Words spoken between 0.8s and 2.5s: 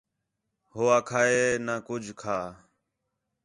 آکھا ہے نہ کُجھ کھا